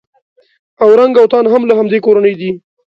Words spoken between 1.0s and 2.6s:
اوتان هم له همدې کورنۍ دي.